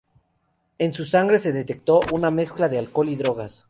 [0.79, 3.59] En su sangre se detectó una mezcla de alcohol y drogas.